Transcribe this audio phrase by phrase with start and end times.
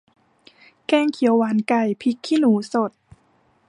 [0.87, 2.91] แกงเขียวหวานไก่พริกขี้หนูสด